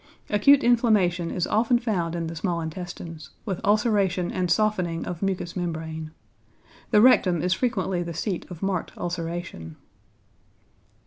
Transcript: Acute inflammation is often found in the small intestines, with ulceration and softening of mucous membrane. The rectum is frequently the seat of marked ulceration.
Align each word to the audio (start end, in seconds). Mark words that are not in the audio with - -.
Acute 0.31 0.63
inflammation 0.63 1.29
is 1.29 1.45
often 1.45 1.77
found 1.77 2.15
in 2.15 2.25
the 2.25 2.35
small 2.35 2.59
intestines, 2.59 3.29
with 3.45 3.61
ulceration 3.63 4.31
and 4.31 4.49
softening 4.49 5.05
of 5.05 5.21
mucous 5.21 5.55
membrane. 5.55 6.09
The 6.89 7.01
rectum 7.01 7.43
is 7.43 7.53
frequently 7.53 8.01
the 8.01 8.15
seat 8.15 8.49
of 8.49 8.63
marked 8.63 8.97
ulceration. 8.97 9.75